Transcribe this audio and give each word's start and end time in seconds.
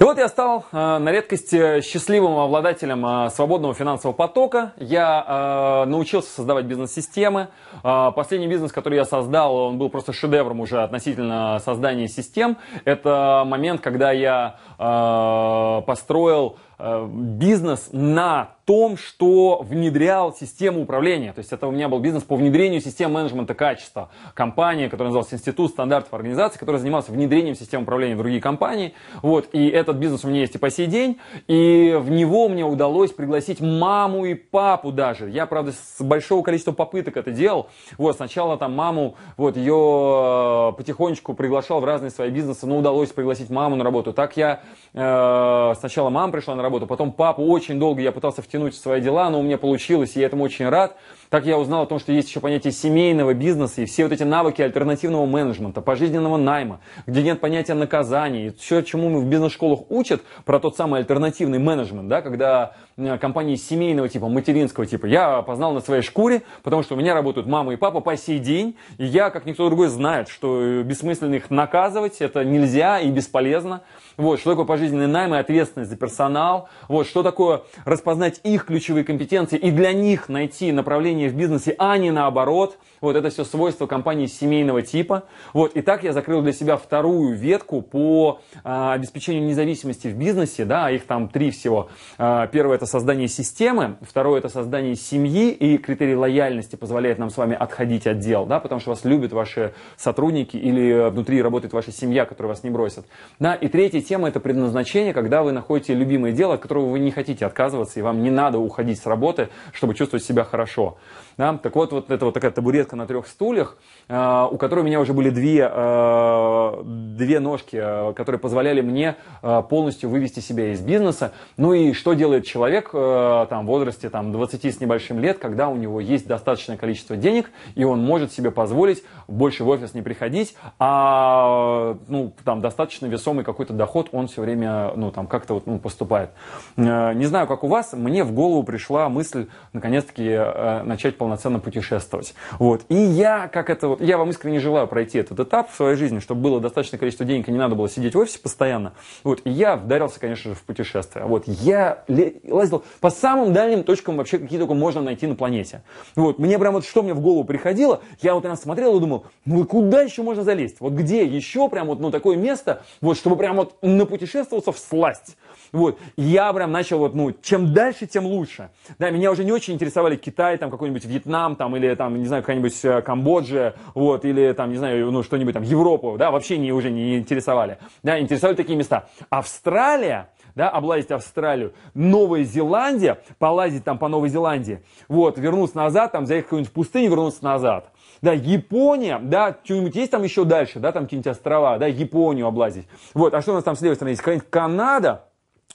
И 0.00 0.02
вот 0.02 0.16
я 0.16 0.28
стал 0.28 0.64
э, 0.72 0.96
на 0.96 1.12
редкость 1.12 1.52
э, 1.52 1.82
счастливым 1.82 2.38
обладателем 2.38 3.04
э, 3.04 3.28
свободного 3.28 3.74
финансового 3.74 4.16
потока. 4.16 4.72
Я 4.78 5.84
э, 5.84 5.90
научился 5.90 6.30
создавать 6.30 6.64
бизнес-системы. 6.64 7.48
Э, 7.84 8.10
последний 8.16 8.48
бизнес, 8.48 8.72
который 8.72 8.94
я 8.94 9.04
создал, 9.04 9.54
он 9.54 9.76
был 9.76 9.90
просто 9.90 10.14
шедевром 10.14 10.60
уже 10.60 10.82
относительно 10.82 11.60
создания 11.62 12.08
систем. 12.08 12.56
Это 12.86 13.44
момент, 13.46 13.82
когда 13.82 14.10
я 14.10 14.56
э, 14.78 15.82
построил 15.86 16.56
э, 16.78 17.06
бизнес 17.06 17.90
на 17.92 18.54
том, 18.70 18.96
что 18.96 19.62
внедрял 19.62 20.32
систему 20.32 20.82
управления. 20.82 21.32
То 21.32 21.40
есть 21.40 21.52
это 21.52 21.66
у 21.66 21.72
меня 21.72 21.88
был 21.88 21.98
бизнес 21.98 22.22
по 22.22 22.36
внедрению 22.36 22.80
систем 22.80 23.12
менеджмента 23.12 23.52
качества. 23.52 24.10
Компания, 24.32 24.88
которая 24.88 25.08
называлась 25.08 25.34
Институт 25.34 25.72
стандартов 25.72 26.14
организации, 26.14 26.56
которая 26.56 26.80
занималась 26.80 27.08
внедрением 27.08 27.56
систем 27.56 27.82
управления 27.82 28.14
в 28.14 28.18
другие 28.18 28.40
компании. 28.40 28.94
Вот. 29.22 29.48
И 29.50 29.68
этот 29.68 29.96
бизнес 29.96 30.24
у 30.24 30.28
меня 30.28 30.42
есть 30.42 30.54
и 30.54 30.58
по 30.58 30.70
сей 30.70 30.86
день. 30.86 31.18
И 31.48 31.98
в 32.00 32.12
него 32.12 32.48
мне 32.48 32.64
удалось 32.64 33.10
пригласить 33.10 33.60
маму 33.60 34.24
и 34.24 34.34
папу 34.34 34.92
даже. 34.92 35.28
Я, 35.28 35.46
правда, 35.46 35.72
с 35.72 36.00
большого 36.00 36.44
количества 36.44 36.70
попыток 36.70 37.16
это 37.16 37.32
делал. 37.32 37.66
Вот. 37.98 38.14
Сначала 38.14 38.56
там 38.56 38.76
маму, 38.76 39.16
вот 39.36 39.56
ее 39.56 40.76
потихонечку 40.78 41.34
приглашал 41.34 41.80
в 41.80 41.84
разные 41.84 42.12
свои 42.12 42.30
бизнесы, 42.30 42.68
но 42.68 42.78
удалось 42.78 43.10
пригласить 43.10 43.50
маму 43.50 43.74
на 43.74 43.82
работу. 43.82 44.12
Так 44.12 44.36
я 44.36 44.60
э, 44.94 45.74
сначала 45.76 46.08
мама 46.08 46.32
пришла 46.32 46.54
на 46.54 46.62
работу, 46.62 46.86
потом 46.86 47.10
папу. 47.10 47.42
Очень 47.42 47.80
долго 47.80 48.00
я 48.00 48.12
пытался 48.12 48.42
втянуть 48.42 48.59
втянуть 48.60 48.74
в 48.74 48.78
свои 48.78 49.00
дела, 49.00 49.30
но 49.30 49.40
у 49.40 49.42
меня 49.42 49.58
получилось, 49.58 50.16
и 50.16 50.20
я 50.20 50.26
этому 50.26 50.44
очень 50.44 50.68
рад. 50.68 50.96
Так 51.30 51.46
я 51.46 51.58
узнал 51.58 51.84
о 51.84 51.86
том, 51.86 52.00
что 52.00 52.10
есть 52.10 52.28
еще 52.28 52.40
понятие 52.40 52.72
семейного 52.72 53.34
бизнеса 53.34 53.82
и 53.82 53.84
все 53.84 54.02
вот 54.02 54.12
эти 54.12 54.24
навыки 54.24 54.62
альтернативного 54.62 55.26
менеджмента, 55.26 55.80
пожизненного 55.80 56.36
найма, 56.36 56.80
где 57.06 57.22
нет 57.22 57.40
понятия 57.40 57.74
наказания. 57.74 58.48
И 58.48 58.50
все, 58.50 58.82
чему 58.82 59.08
мы 59.08 59.20
в 59.20 59.26
бизнес-школах 59.26 59.82
учат, 59.90 60.22
про 60.44 60.58
тот 60.58 60.76
самый 60.76 60.98
альтернативный 60.98 61.60
менеджмент, 61.60 62.08
да, 62.08 62.20
когда 62.20 62.72
э, 62.96 63.16
компании 63.18 63.54
семейного 63.54 64.08
типа, 64.08 64.28
материнского 64.28 64.86
типа, 64.86 65.06
я 65.06 65.42
познал 65.42 65.72
на 65.72 65.80
своей 65.80 66.02
шкуре, 66.02 66.42
потому 66.64 66.82
что 66.82 66.96
у 66.96 66.98
меня 66.98 67.14
работают 67.14 67.46
мама 67.46 67.74
и 67.74 67.76
папа 67.76 68.00
по 68.00 68.16
сей 68.16 68.40
день, 68.40 68.76
и 68.98 69.04
я, 69.04 69.30
как 69.30 69.46
никто 69.46 69.68
другой, 69.68 69.86
знает, 69.86 70.28
что 70.28 70.82
бессмысленно 70.82 71.36
их 71.36 71.48
наказывать, 71.48 72.20
это 72.20 72.44
нельзя 72.44 72.98
и 72.98 73.08
бесполезно. 73.08 73.82
Вот, 74.16 74.40
что 74.40 74.50
такое 74.50 74.66
пожизненный 74.66 75.06
найм 75.06 75.34
и 75.34 75.38
ответственность 75.38 75.90
за 75.90 75.96
персонал, 75.96 76.68
вот, 76.88 77.06
что 77.06 77.22
такое 77.22 77.62
распознать 77.84 78.40
их 78.54 78.66
ключевые 78.66 79.04
компетенции 79.04 79.58
и 79.58 79.70
для 79.70 79.92
них 79.92 80.28
найти 80.28 80.72
направление 80.72 81.28
в 81.28 81.34
бизнесе, 81.34 81.74
а 81.78 81.96
не 81.98 82.10
наоборот. 82.10 82.78
Вот 83.00 83.16
это 83.16 83.30
все 83.30 83.44
свойства 83.44 83.86
компании 83.86 84.26
семейного 84.26 84.82
типа. 84.82 85.24
Вот, 85.54 85.74
и 85.74 85.80
так 85.80 86.04
я 86.04 86.12
закрыл 86.12 86.42
для 86.42 86.52
себя 86.52 86.76
вторую 86.76 87.34
ветку 87.34 87.80
по 87.80 88.40
а, 88.62 88.92
обеспечению 88.92 89.44
независимости 89.46 90.08
в 90.08 90.16
бизнесе. 90.16 90.64
Да, 90.64 90.90
их 90.90 91.06
там 91.06 91.28
три 91.28 91.50
всего. 91.50 91.88
А, 92.18 92.46
первое 92.46 92.76
это 92.76 92.86
создание 92.86 93.28
системы, 93.28 93.96
второе 94.02 94.40
это 94.40 94.48
создание 94.48 94.96
семьи, 94.96 95.50
и 95.50 95.78
критерий 95.78 96.14
лояльности 96.14 96.76
позволяет 96.76 97.18
нам 97.18 97.30
с 97.30 97.36
вами 97.36 97.56
отходить 97.58 98.06
от 98.06 98.18
дел, 98.18 98.46
да, 98.46 98.60
потому 98.60 98.80
что 98.80 98.90
вас 98.90 99.04
любят 99.04 99.32
ваши 99.32 99.72
сотрудники 99.96 100.56
или 100.56 101.10
внутри 101.10 101.42
работает 101.42 101.72
ваша 101.72 101.92
семья, 101.92 102.24
которая 102.24 102.54
вас 102.54 102.64
не 102.64 102.70
бросит. 102.70 103.06
Да, 103.38 103.54
и 103.54 103.68
третья 103.68 104.00
тема 104.00 104.28
это 104.28 104.40
предназначение, 104.40 105.14
когда 105.14 105.42
вы 105.42 105.52
находите 105.52 105.94
любимое 105.94 106.32
дело, 106.32 106.54
от 106.54 106.60
которого 106.60 106.86
вы 106.86 106.98
не 106.98 107.10
хотите 107.10 107.46
отказываться, 107.46 107.98
и 107.98 108.02
вам 108.02 108.22
не 108.22 108.30
надо 108.40 108.58
уходить 108.58 109.00
с 109.00 109.06
работы, 109.06 109.48
чтобы 109.72 109.94
чувствовать 109.94 110.24
себя 110.24 110.44
хорошо. 110.44 110.96
Да? 111.36 111.56
Так 111.56 111.74
вот, 111.74 111.92
вот 111.92 112.10
это 112.10 112.24
вот 112.24 112.34
такая 112.34 112.50
табуретка 112.50 112.96
на 112.96 113.06
трех 113.06 113.26
стульях, 113.26 113.76
э, 114.08 114.46
у 114.50 114.56
которой 114.56 114.80
у 114.80 114.82
меня 114.82 115.00
уже 115.00 115.12
были 115.12 115.30
две, 115.30 115.70
э, 115.72 116.82
две 116.84 117.40
ножки, 117.40 117.78
э, 117.80 118.12
которые 118.14 118.38
позволяли 118.38 118.80
мне 118.80 119.16
э, 119.42 119.62
полностью 119.68 120.10
вывести 120.10 120.40
себя 120.40 120.72
из 120.72 120.80
бизнеса. 120.80 121.32
Ну 121.56 121.72
и 121.72 121.92
что 121.92 122.14
делает 122.14 122.44
человек 122.44 122.90
э, 122.92 123.46
там, 123.48 123.64
в 123.64 123.68
возрасте 123.68 124.10
там, 124.10 124.32
20 124.32 124.64
с 124.64 124.80
небольшим 124.80 125.18
лет, 125.18 125.38
когда 125.38 125.68
у 125.68 125.76
него 125.76 126.00
есть 126.00 126.26
достаточное 126.26 126.76
количество 126.76 127.16
денег, 127.16 127.50
и 127.74 127.84
он 127.84 128.04
может 128.04 128.32
себе 128.32 128.50
позволить 128.50 129.02
больше 129.28 129.64
в 129.64 129.68
офис 129.68 129.94
не 129.94 130.02
приходить, 130.02 130.54
а 130.78 131.96
ну, 132.08 132.32
там, 132.44 132.60
достаточно 132.60 133.06
весомый 133.06 133.44
какой-то 133.44 133.72
доход 133.72 134.08
он 134.12 134.28
все 134.28 134.42
время 134.42 134.92
ну, 134.96 135.10
там, 135.10 135.26
как-то 135.26 135.54
вот, 135.54 135.66
ну, 135.66 135.78
поступает. 135.78 136.30
Э, 136.76 137.12
не 137.14 137.26
знаю, 137.26 137.46
как 137.46 137.64
у 137.64 137.68
вас, 137.68 137.92
мне 137.92 138.19
в 138.24 138.32
голову 138.32 138.62
пришла 138.62 139.08
мысль 139.08 139.46
наконец-таки 139.72 140.24
э, 140.24 140.82
начать 140.82 141.16
полноценно 141.16 141.58
путешествовать. 141.58 142.34
Вот. 142.58 142.82
И 142.88 142.94
я, 142.94 143.48
как 143.48 143.70
это 143.70 143.88
вот, 143.88 144.00
я 144.00 144.18
вам 144.18 144.30
искренне 144.30 144.60
желаю 144.60 144.86
пройти 144.86 145.18
этот 145.18 145.40
этап 145.40 145.70
в 145.70 145.74
своей 145.74 145.96
жизни, 145.96 146.18
чтобы 146.18 146.42
было 146.42 146.60
достаточное 146.60 146.98
количество 146.98 147.26
денег 147.26 147.48
и 147.48 147.52
не 147.52 147.58
надо 147.58 147.74
было 147.74 147.88
сидеть 147.88 148.14
в 148.14 148.18
офисе 148.18 148.38
постоянно. 148.38 148.92
Вот. 149.24 149.40
И 149.44 149.50
я 149.50 149.76
вдарился, 149.76 150.20
конечно 150.20 150.50
же, 150.50 150.56
в 150.56 150.62
путешествие. 150.62 151.24
Вот. 151.24 151.44
Я 151.46 152.04
лазил 152.48 152.84
по 153.00 153.10
самым 153.10 153.52
дальним 153.52 153.84
точкам 153.84 154.16
вообще, 154.16 154.38
какие 154.38 154.58
только 154.58 154.74
можно 154.74 155.00
найти 155.02 155.26
на 155.26 155.34
планете. 155.34 155.82
Вот. 156.16 156.38
Мне 156.38 156.58
прям 156.58 156.74
вот 156.74 156.84
что 156.84 157.02
мне 157.02 157.14
в 157.14 157.20
голову 157.20 157.44
приходило, 157.44 158.00
я 158.20 158.34
вот 158.34 158.42
прям 158.42 158.56
смотрел 158.56 158.96
и 158.96 159.00
думал, 159.00 159.26
ну 159.44 159.64
куда 159.64 160.02
еще 160.02 160.22
можно 160.22 160.42
залезть? 160.42 160.80
Вот 160.80 160.92
где 160.92 161.24
еще 161.24 161.68
прям 161.68 161.86
вот 161.86 162.00
ну, 162.00 162.10
такое 162.10 162.36
место, 162.36 162.82
вот, 163.00 163.16
чтобы 163.16 163.36
прям 163.36 163.56
вот 163.56 163.76
напутешествоваться 163.82 164.72
в 164.72 164.78
сласть. 164.78 165.36
Вот. 165.72 165.98
Я 166.16 166.52
прям 166.52 166.72
начал 166.72 166.98
вот, 166.98 167.14
ну, 167.14 167.32
чем 167.42 167.72
дальше, 167.72 168.06
тем 168.10 168.26
лучше. 168.26 168.70
Да, 168.98 169.10
меня 169.10 169.30
уже 169.30 169.44
не 169.44 169.52
очень 169.52 169.74
интересовали 169.74 170.16
Китай, 170.16 170.58
там, 170.58 170.70
какой-нибудь 170.70 171.04
Вьетнам, 171.04 171.56
там, 171.56 171.76
или, 171.76 171.94
там, 171.94 172.18
не 172.18 172.26
знаю, 172.26 172.42
какая-нибудь 172.42 172.84
э, 172.84 173.02
Камбоджа, 173.02 173.74
вот, 173.94 174.24
или, 174.24 174.52
там, 174.52 174.70
не 174.70 174.76
знаю, 174.76 175.10
ну, 175.10 175.22
что-нибудь 175.22 175.54
там, 175.54 175.62
Европу, 175.62 176.16
да, 176.18 176.30
вообще 176.30 176.58
не, 176.58 176.72
уже 176.72 176.90
не 176.90 177.18
интересовали. 177.18 177.78
Да, 178.02 178.20
интересовали 178.20 178.56
такие 178.56 178.76
места. 178.76 179.08
Австралия, 179.30 180.30
да, 180.54 180.68
облазить 180.68 181.10
Австралию, 181.10 181.72
Новая 181.94 182.44
Зеландия, 182.44 183.18
полазить 183.38 183.84
там 183.84 183.98
по 183.98 184.08
Новой 184.08 184.28
Зеландии, 184.28 184.82
вот, 185.08 185.38
вернуться 185.38 185.76
назад, 185.76 186.12
там, 186.12 186.26
заехать 186.26 186.46
в 186.46 186.48
какую-нибудь 186.48 186.72
пустыню, 186.72 187.10
вернуться 187.10 187.44
назад. 187.44 187.90
Да, 188.22 188.32
Япония, 188.32 189.18
да, 189.18 189.56
что-нибудь 189.64 189.94
есть 189.96 190.10
там 190.10 190.22
еще 190.22 190.44
дальше, 190.44 190.78
да, 190.78 190.92
там 190.92 191.04
какие-нибудь 191.04 191.30
острова, 191.30 191.78
да, 191.78 191.86
Японию 191.86 192.46
облазить. 192.46 192.86
Вот, 193.14 193.32
а 193.32 193.40
что 193.40 193.52
у 193.52 193.54
нас 193.54 193.64
там 193.64 193.76
с 193.76 193.80
левой 193.80 193.96
стороны 193.96 194.10
есть? 194.10 194.20
Какая-нибудь 194.20 194.50
Канада, 194.50 195.24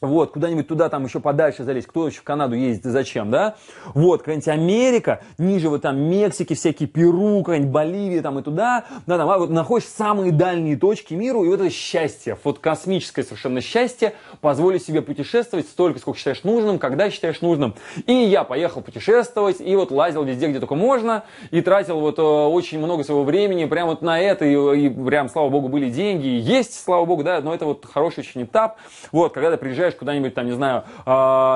вот, 0.01 0.31
куда-нибудь 0.31 0.67
туда, 0.67 0.89
там 0.89 1.06
еще 1.06 1.22
подальше 1.22 1.63
залезть. 1.63 1.88
Кто 1.88 2.07
еще 2.07 2.19
в 2.19 2.23
Канаду 2.23 2.56
ездит 2.56 2.88
и 2.88 2.89
зачем, 2.89 3.31
да? 3.31 3.56
Вот, 3.94 4.19
какая-нибудь 4.19 4.47
Америка, 4.50 5.23
ниже 5.38 5.69
вот 5.69 5.83
там 5.83 5.97
Мексики, 5.97 6.53
всякие 6.53 6.89
Перу, 6.89 7.39
какая-нибудь 7.39 7.72
Боливия 7.72 8.22
там 8.22 8.38
и 8.39 8.41
туда. 8.41 8.83
Да, 9.07 9.17
там, 9.17 9.29
а 9.29 9.38
вот 9.38 9.50
находишь 9.50 9.88
самые 9.88 10.31
дальние 10.31 10.75
точки 10.75 11.13
миру, 11.13 11.44
и 11.45 11.47
вот 11.47 11.61
это 11.61 11.69
счастье, 11.69 12.38
вот 12.44 12.59
космическое 12.59 13.23
совершенно 13.23 13.61
счастье, 13.61 14.16
позволить 14.41 14.83
себе 14.83 15.01
путешествовать 15.01 15.67
столько, 15.67 16.00
сколько 16.00 16.19
считаешь 16.19 16.44
нужным, 16.44 16.77
когда 16.77 17.09
считаешь 17.09 17.39
нужным. 17.41 17.75
И 18.06 18.13
я 18.13 18.44
поехал 18.44 18.81
путешествовать, 18.81 19.62
и 19.62 19.75
вот 19.75 19.91
лазил 19.91 20.23
везде, 20.23 20.47
где 20.47 20.59
только 20.59 20.75
можно, 20.75 21.23
и 21.51 21.62
тратил 21.62 22.01
вот 22.01 22.19
э, 22.19 22.22
очень 22.22 22.79
много 22.79 23.03
своего 23.03 23.23
времени 23.23 23.63
прямо 23.66 23.91
вот 23.91 24.01
на 24.01 24.19
это, 24.19 24.44
и, 24.44 24.88
и 24.88 24.89
прям, 24.89 25.29
слава 25.29 25.50
богу, 25.50 25.69
были 25.69 25.89
деньги, 25.89 26.27
и 26.27 26.38
есть, 26.38 26.83
слава 26.83 27.06
богу, 27.06 27.23
да, 27.23 27.39
но 27.39 27.53
это 27.53 27.66
вот 27.66 27.85
хороший 27.85 28.19
очень 28.19 28.44
этап. 28.44 28.77
Вот, 29.12 29.33
когда 29.33 29.51
ты 29.51 29.57
приезжаешь 29.57 29.84
приезжаешь 29.85 29.96
куда-нибудь 29.96 30.34
там, 30.34 30.46
не 30.46 30.53
знаю, 30.53 30.84
э, 31.06 31.09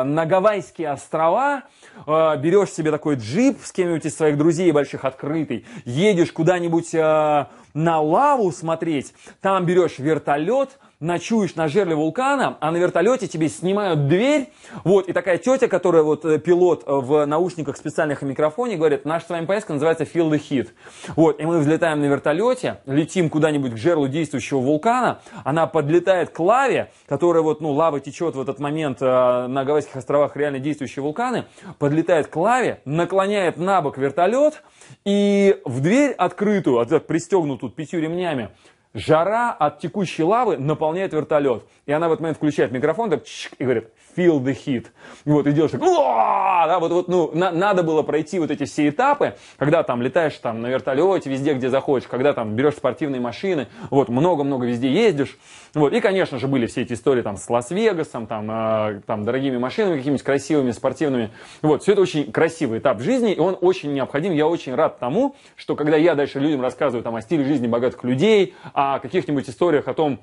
на 0.03 0.25
Гавайские 0.25 0.91
острова, 0.91 1.63
э, 2.06 2.38
берешь 2.38 2.69
себе 2.69 2.91
такой 2.91 3.16
джип 3.16 3.59
с 3.63 3.72
кем-нибудь 3.72 4.06
из 4.06 4.16
своих 4.16 4.38
друзей 4.38 4.72
больших 4.72 5.06
открытый, 5.06 5.66
едешь 5.85 6.31
куда-нибудь 6.31 6.94
э, 6.94 7.45
на 7.74 8.02
лаву 8.02 8.52
смотреть, 8.52 9.13
там 9.41 9.66
берешь 9.66 10.00
вертолет, 10.00 10.80
ночуешь 11.00 11.56
на 11.56 11.68
жерле 11.68 11.95
вулкана, 11.95 12.57
а 12.60 12.71
на 12.71 12.77
вертолете 12.77 13.27
тебе 13.27 13.48
снимают 13.48 14.07
дверь, 14.07 14.51
вот, 14.83 15.07
и 15.07 15.13
такая 15.13 15.38
тетя, 15.38 15.68
которая 15.68 16.04
вот 16.04 16.25
э, 16.25 16.39
пилот 16.39 16.83
э, 16.86 16.92
в 16.92 17.25
наушниках 17.25 17.77
специальных 17.77 18.21
и 18.21 18.25
микрофоне, 18.25 18.75
говорит, 18.75 19.06
наша 19.06 19.25
с 19.25 19.30
вами 19.30 19.45
поездка 19.45 19.74
называется 19.74 20.04
Feel 20.04 20.30
the 20.30 20.39
Heat. 20.39 20.69
Вот, 21.16 21.39
и 21.39 21.45
мы 21.45 21.60
взлетаем 21.60 22.01
на 22.01 22.06
вертолете, 22.06 22.81
летим 22.86 23.30
куда-нибудь 23.30 23.74
к 23.74 23.77
жерлу 23.77 24.10
действующего 24.10 24.60
вулкана, 24.60 25.22
она 25.45 25.68
подлетает 25.68 26.31
к 26.31 26.39
лаве, 26.39 26.92
которая 27.07 27.44
вот, 27.44 27.62
ну, 27.62 27.72
лава 27.72 28.01
течет 28.01 28.36
в 28.36 28.42
этот 28.42 28.60
момент 28.60 28.98
э, 29.01 29.48
на 29.48 29.63
Гавайских 29.63 29.95
островах 29.95 30.36
реально 30.36 30.60
действующие 30.60 31.01
вулканы, 31.01 31.45
подлетает 31.77 32.27
к 32.27 32.36
лаве, 32.36 32.81
наклоняет 32.83 33.56
на 33.56 33.81
бок 33.81 33.98
вертолет, 33.98 34.63
и 35.06 35.62
в 35.63 35.81
дверь 35.81 36.12
открытую, 36.12 36.80
пристегнутую 37.59 37.71
пятью 37.71 38.01
ремнями, 38.01 38.50
жара 38.94 39.51
от 39.51 39.80
текущей 39.80 40.24
лавы 40.24 40.57
наполняет 40.57 41.13
вертолет. 41.13 41.63
И 41.86 41.91
она 41.91 42.07
в 42.07 42.12
этот 42.12 42.21
момент 42.21 42.38
включает 42.38 42.71
микрофон 42.71 43.09
так, 43.09 43.24
и 43.57 43.63
говорит, 43.63 43.89
feel 44.15 44.39
the 44.39 44.56
heat. 44.56 44.88
Вот, 45.25 45.47
и 45.47 45.51
делаешь 45.51 45.71
так, 45.71 45.81
да, 45.81 46.80
вот, 46.80 46.91
вот, 46.91 47.07
ну, 47.07 47.31
на, 47.33 47.51
надо 47.51 47.83
было 47.83 48.03
пройти 48.03 48.39
вот 48.39 48.51
эти 48.51 48.65
все 48.65 48.89
этапы, 48.89 49.36
когда 49.57 49.83
там 49.83 50.01
летаешь 50.01 50.36
там 50.36 50.62
на 50.62 50.68
вертолете 50.68 51.30
везде, 51.30 51.53
где 51.53 51.69
захочешь, 51.69 52.07
когда 52.07 52.33
там 52.33 52.56
берешь 52.56 52.75
спортивные 52.75 53.21
машины, 53.21 53.68
вот, 53.89 54.09
много-много 54.09 54.65
везде 54.65 54.91
ездишь, 54.91 55.38
вот, 55.74 55.94
и, 55.94 56.00
конечно 56.00 56.38
же, 56.39 56.47
были 56.47 56.65
все 56.65 56.81
эти 56.81 56.94
истории 56.94 57.21
там 57.21 57.38
с 57.38 57.50
Лас-Вегасом, 57.50 58.27
там, 58.27 58.50
э, 58.51 59.01
там, 59.06 59.24
дорогими 59.24 59.57
машинами 59.57 59.97
какими-нибудь 59.97 60.24
красивыми, 60.24 60.71
спортивными, 60.71 61.31
вот, 61.62 61.83
все 61.83 61.94
это 61.94 62.01
очень 62.01 62.31
красивый 62.31 62.80
этап 62.80 63.01
жизни, 63.01 63.33
и 63.33 63.39
он 63.39 63.57
очень 63.62 63.94
необходим, 63.94 64.33
я 64.33 64.47
очень 64.47 64.75
рад 64.75 65.00
тому, 65.00 65.36
что 65.56 65.75
когда 65.75 65.97
я 65.97 66.15
дальше 66.15 66.39
людям 66.39 66.62
рассказываю 66.62 67.03
там 67.03 67.15
о 67.15 67.21
стиле 67.21 67.45
жизни 67.45 67.68
богатых 67.68 68.03
людей, 68.03 68.53
о 68.79 68.99
каких-нибудь 68.99 69.49
историях 69.49 69.87
о 69.87 69.93
том, 69.93 70.21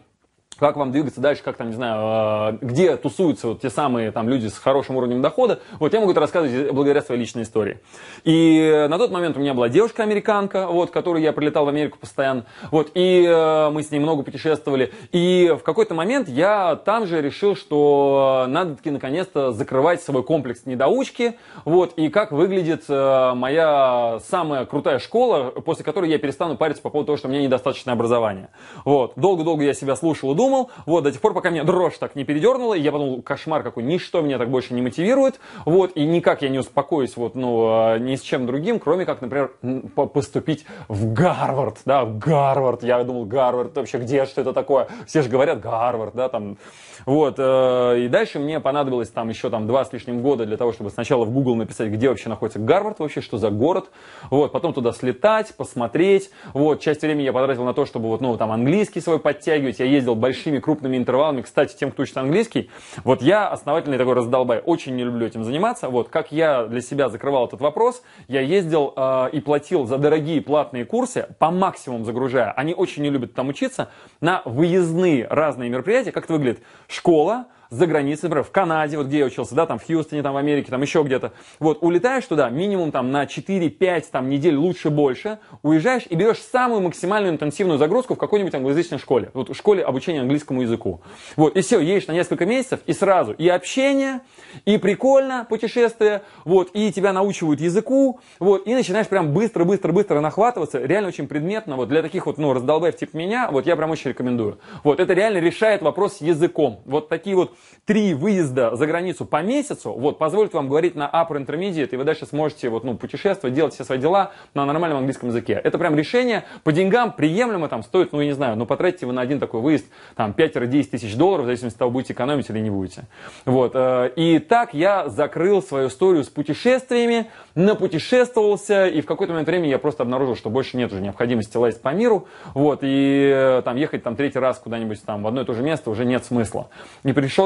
как 0.58 0.76
вам 0.76 0.92
двигаться 0.92 1.20
дальше, 1.20 1.42
как 1.42 1.56
там, 1.56 1.68
не 1.68 1.74
знаю, 1.74 2.54
э, 2.54 2.58
где 2.62 2.96
тусуются 2.96 3.48
вот 3.48 3.60
те 3.60 3.70
самые 3.70 4.10
там 4.10 4.28
люди 4.28 4.46
с 4.46 4.58
хорошим 4.58 4.96
уровнем 4.96 5.20
дохода, 5.22 5.60
вот 5.78 5.92
я 5.92 6.00
могу 6.00 6.12
это 6.12 6.20
рассказывать 6.20 6.72
благодаря 6.72 7.02
своей 7.02 7.20
личной 7.20 7.42
истории. 7.42 7.80
И 8.24 8.86
на 8.88 8.98
тот 8.98 9.10
момент 9.10 9.36
у 9.36 9.40
меня 9.40 9.54
была 9.54 9.68
девушка-американка, 9.68 10.66
вот, 10.66 10.90
которой 10.90 11.22
я 11.22 11.32
прилетал 11.32 11.66
в 11.66 11.68
Америку 11.68 11.98
постоянно, 11.98 12.46
вот, 12.70 12.90
и 12.94 13.24
э, 13.26 13.70
мы 13.70 13.82
с 13.82 13.90
ней 13.90 13.98
много 13.98 14.22
путешествовали, 14.22 14.92
и 15.12 15.54
в 15.58 15.62
какой-то 15.62 15.94
момент 15.94 16.28
я 16.28 16.76
там 16.76 17.06
же 17.06 17.20
решил, 17.20 17.54
что 17.54 18.46
надо 18.48 18.76
таки 18.76 18.90
наконец-то 18.90 19.52
закрывать 19.52 20.02
свой 20.02 20.22
комплекс 20.22 20.64
недоучки, 20.64 21.38
вот, 21.64 21.92
и 21.96 22.08
как 22.08 22.32
выглядит 22.32 22.84
э, 22.88 23.32
моя 23.34 24.20
самая 24.28 24.64
крутая 24.64 24.98
школа, 24.98 25.50
после 25.50 25.84
которой 25.84 26.10
я 26.10 26.18
перестану 26.18 26.56
париться 26.56 26.82
по 26.82 26.90
поводу 26.90 27.08
того, 27.08 27.18
что 27.18 27.28
у 27.28 27.30
меня 27.30 27.42
недостаточное 27.42 27.94
образование. 27.94 28.48
Вот, 28.84 29.12
долго-долго 29.16 29.62
я 29.62 29.74
себя 29.74 29.96
слушал 29.96 30.32
и 30.32 30.34
думал, 30.34 30.45
думал, 30.46 30.70
вот, 30.86 31.04
до 31.04 31.12
тех 31.12 31.20
пор, 31.20 31.34
пока 31.34 31.50
меня 31.50 31.64
дрожь 31.64 31.98
так 31.98 32.14
не 32.14 32.24
передернула, 32.24 32.74
я 32.74 32.92
подумал, 32.92 33.22
кошмар 33.22 33.62
какой, 33.62 33.82
ничто 33.82 34.20
меня 34.20 34.38
так 34.38 34.48
больше 34.48 34.74
не 34.74 34.82
мотивирует, 34.82 35.40
вот, 35.64 35.92
и 35.96 36.04
никак 36.04 36.42
я 36.42 36.48
не 36.48 36.58
успокоюсь, 36.58 37.16
вот, 37.16 37.34
ну, 37.34 37.66
а, 37.68 37.98
ни 37.98 38.14
с 38.14 38.22
чем 38.22 38.46
другим, 38.46 38.78
кроме 38.78 39.04
как, 39.04 39.20
например, 39.20 39.52
поступить 39.94 40.64
в 40.88 41.12
Гарвард, 41.12 41.78
да, 41.84 42.04
в 42.04 42.18
Гарвард, 42.18 42.84
я 42.84 43.02
думал, 43.02 43.24
Гарвард, 43.24 43.76
вообще 43.76 43.98
где, 43.98 44.24
что 44.26 44.40
это 44.40 44.52
такое, 44.52 44.88
все 45.06 45.22
же 45.22 45.28
говорят 45.28 45.60
Гарвард, 45.60 46.14
да, 46.14 46.28
там, 46.28 46.58
вот, 47.04 47.36
э, 47.38 48.04
и 48.04 48.08
дальше 48.08 48.38
мне 48.38 48.60
понадобилось 48.60 49.10
там 49.10 49.28
еще 49.28 49.50
там 49.50 49.66
два 49.66 49.84
с 49.84 49.92
лишним 49.92 50.22
года 50.22 50.46
для 50.46 50.56
того, 50.56 50.72
чтобы 50.72 50.90
сначала 50.90 51.24
в 51.24 51.30
Google 51.30 51.56
написать, 51.56 51.88
где 51.88 52.08
вообще 52.08 52.28
находится 52.28 52.58
Гарвард 52.58 53.00
вообще, 53.00 53.20
что 53.20 53.38
за 53.38 53.50
город, 53.50 53.90
вот, 54.30 54.52
потом 54.52 54.72
туда 54.72 54.92
слетать, 54.92 55.54
посмотреть, 55.56 56.30
вот, 56.52 56.80
часть 56.80 57.02
времени 57.02 57.24
я 57.24 57.32
потратил 57.32 57.64
на 57.64 57.74
то, 57.74 57.84
чтобы 57.84 58.08
вот, 58.08 58.20
ну, 58.20 58.36
там 58.36 58.52
английский 58.52 59.00
свой 59.00 59.18
подтягивать, 59.18 59.78
я 59.80 59.86
ездил 59.86 60.14
большие 60.14 60.35
большими 60.36 60.58
крупными 60.58 60.98
интервалами. 60.98 61.40
Кстати, 61.40 61.74
тем, 61.76 61.90
кто 61.90 62.02
учит 62.02 62.16
английский, 62.18 62.70
вот 63.04 63.22
я 63.22 63.48
основательный 63.48 63.96
такой 63.96 64.12
раздолбай, 64.12 64.60
очень 64.64 64.94
не 64.94 65.02
люблю 65.02 65.26
этим 65.26 65.44
заниматься. 65.44 65.88
Вот 65.88 66.10
как 66.10 66.30
я 66.30 66.66
для 66.66 66.82
себя 66.82 67.08
закрывал 67.08 67.46
этот 67.46 67.62
вопрос, 67.62 68.02
я 68.28 68.42
ездил 68.42 68.92
э, 68.94 69.30
и 69.32 69.40
платил 69.40 69.86
за 69.86 69.96
дорогие 69.96 70.42
платные 70.42 70.84
курсы, 70.84 71.28
по 71.38 71.50
максимуму 71.50 72.04
загружая. 72.04 72.52
Они 72.52 72.74
очень 72.74 73.02
не 73.02 73.08
любят 73.10 73.32
там 73.32 73.48
учиться, 73.48 73.88
на 74.20 74.42
выездные 74.44 75.26
разные 75.26 75.70
мероприятия. 75.70 76.12
Как 76.12 76.24
это 76.24 76.34
выглядит? 76.34 76.60
Школа, 76.86 77.46
за 77.70 77.86
границей, 77.86 78.28
например, 78.28 78.44
в 78.44 78.50
Канаде, 78.50 78.96
вот 78.96 79.06
где 79.06 79.18
я 79.18 79.24
учился, 79.26 79.54
да, 79.54 79.66
там 79.66 79.78
в 79.78 79.86
Хьюстоне, 79.86 80.22
там 80.22 80.34
в 80.34 80.36
Америке, 80.36 80.70
там 80.70 80.82
еще 80.82 81.02
где-то. 81.02 81.32
Вот, 81.58 81.78
улетаешь 81.82 82.24
туда 82.24 82.48
минимум 82.48 82.92
там 82.92 83.10
на 83.10 83.24
4-5 83.24 84.04
там, 84.10 84.28
недель, 84.28 84.56
лучше 84.56 84.90
больше, 84.90 85.38
уезжаешь 85.62 86.04
и 86.08 86.14
берешь 86.14 86.38
самую 86.38 86.82
максимальную 86.82 87.34
интенсивную 87.34 87.78
загрузку 87.78 88.14
в 88.14 88.18
какой-нибудь 88.18 88.54
англоязычной 88.54 88.98
школе, 88.98 89.30
вот 89.34 89.48
в 89.48 89.54
школе 89.54 89.82
обучения 89.82 90.20
английскому 90.20 90.62
языку. 90.62 91.02
Вот, 91.36 91.56
и 91.56 91.60
все, 91.60 91.80
едешь 91.80 92.06
на 92.06 92.12
несколько 92.12 92.46
месяцев, 92.46 92.80
и 92.86 92.92
сразу 92.92 93.32
и 93.32 93.48
общение, 93.48 94.20
и 94.64 94.78
прикольно 94.78 95.46
путешествие, 95.48 96.22
вот, 96.44 96.70
и 96.72 96.92
тебя 96.92 97.12
научивают 97.12 97.60
языку, 97.60 98.20
вот, 98.38 98.66
и 98.66 98.74
начинаешь 98.74 99.08
прям 99.08 99.32
быстро-быстро-быстро 99.32 100.20
нахватываться, 100.20 100.78
реально 100.84 101.08
очень 101.08 101.28
предметно, 101.28 101.76
вот, 101.76 101.88
для 101.88 102.02
таких 102.02 102.26
вот, 102.26 102.38
ну, 102.38 102.52
раздолбаев 102.52 102.96
типа 102.96 103.16
меня, 103.16 103.50
вот, 103.50 103.66
я 103.66 103.76
прям 103.76 103.90
очень 103.90 104.10
рекомендую. 104.10 104.58
Вот, 104.84 105.00
это 105.00 105.12
реально 105.12 105.38
решает 105.38 105.82
вопрос 105.82 106.18
с 106.18 106.20
языком. 106.20 106.82
Вот 106.84 107.08
такие 107.08 107.36
вот 107.36 107.55
три 107.86 108.14
выезда 108.14 108.74
за 108.74 108.86
границу 108.86 109.24
по 109.24 109.42
месяцу, 109.42 109.92
вот, 109.92 110.18
позволит 110.18 110.52
вам 110.52 110.68
говорить 110.68 110.96
на 110.96 111.08
upper 111.08 111.44
intermediate, 111.44 111.90
и 111.92 111.96
вы 111.96 112.04
дальше 112.04 112.26
сможете, 112.26 112.68
вот, 112.68 112.82
ну, 112.82 112.96
путешествовать, 112.96 113.54
делать 113.54 113.74
все 113.74 113.84
свои 113.84 113.98
дела 113.98 114.32
на 114.54 114.66
нормальном 114.66 114.98
английском 114.98 115.28
языке. 115.28 115.60
Это 115.62 115.78
прям 115.78 115.94
решение 115.96 116.44
по 116.64 116.72
деньгам 116.72 117.12
приемлемо, 117.12 117.68
там, 117.68 117.84
стоит, 117.84 118.12
ну, 118.12 118.20
я 118.20 118.26
не 118.26 118.32
знаю, 118.32 118.56
ну, 118.56 118.66
потратите 118.66 119.06
вы 119.06 119.12
на 119.12 119.22
один 119.22 119.38
такой 119.38 119.60
выезд, 119.60 119.86
там, 120.16 120.34
5-10 120.36 120.90
тысяч 120.90 121.14
долларов, 121.14 121.44
в 121.44 121.46
зависимости 121.46 121.76
от 121.76 121.78
того, 121.78 121.92
будете 121.92 122.12
экономить 122.12 122.50
или 122.50 122.58
не 122.58 122.70
будете. 122.70 123.04
Вот, 123.44 123.72
э, 123.74 124.10
и 124.16 124.40
так 124.40 124.74
я 124.74 125.08
закрыл 125.08 125.62
свою 125.62 125.86
историю 125.86 126.24
с 126.24 126.28
путешествиями, 126.28 127.30
напутешествовался, 127.54 128.88
и 128.88 129.00
в 129.00 129.06
какой-то 129.06 129.32
момент 129.32 129.48
времени 129.48 129.70
я 129.70 129.78
просто 129.78 130.02
обнаружил, 130.02 130.34
что 130.34 130.50
больше 130.50 130.76
нет 130.76 130.92
уже 130.92 131.00
необходимости 131.00 131.56
лазить 131.56 131.80
по 131.82 131.90
миру, 131.90 132.26
вот, 132.52 132.80
и 132.82 133.30
э, 133.32 133.62
там 133.64 133.76
ехать 133.76 134.02
там 134.02 134.16
третий 134.16 134.40
раз 134.40 134.58
куда-нибудь 134.58 135.00
там 135.04 135.22
в 135.22 135.26
одно 135.28 135.42
и 135.42 135.44
то 135.44 135.54
же 135.54 135.62
место 135.62 135.88
уже 135.88 136.04
нет 136.04 136.24
смысла. 136.24 136.68
И 137.04 137.12
пришел 137.12 137.45